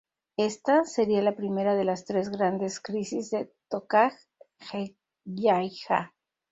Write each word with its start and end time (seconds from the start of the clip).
Esta, 0.37 0.83
sería 0.85 1.21
la 1.21 1.35
primera 1.35 1.75
de 1.75 1.83
las 1.85 2.05
tres 2.05 2.29
grandes 2.29 2.79
crisis 2.79 3.29
de 3.29 3.53
Tokaj-Hegyalja. 3.69 6.11